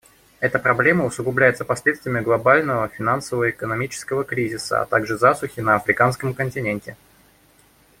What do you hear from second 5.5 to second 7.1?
на Африканском континенте.